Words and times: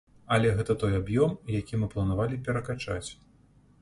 Але 0.35 0.53
гэта 0.61 0.75
той 0.83 0.95
аб'ём, 1.01 1.35
які 1.57 1.81
мы 1.81 1.91
планавалі 1.93 2.43
перакачаць. 2.49 3.07